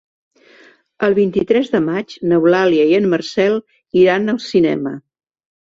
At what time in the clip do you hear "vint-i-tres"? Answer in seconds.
1.19-1.69